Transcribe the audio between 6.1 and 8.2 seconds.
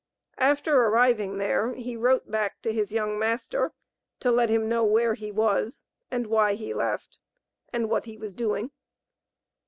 why he left, and what he